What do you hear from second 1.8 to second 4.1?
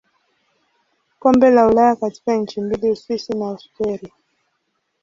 katika nchi mbili Uswisi na Austria.